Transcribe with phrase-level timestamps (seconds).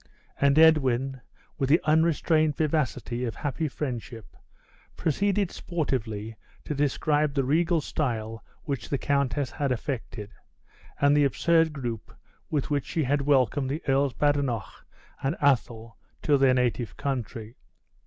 [0.37, 1.21] And Edwin,
[1.59, 4.35] with the unrestrained vivacity of happy friendship,
[4.97, 6.35] proceeded sportively
[6.65, 10.31] to describe the regal style which the countess had affected,
[10.99, 12.11] and the absurd group
[12.49, 14.87] with which she had welcomed the Earls Badenoch
[15.21, 17.57] and Athol to their native country.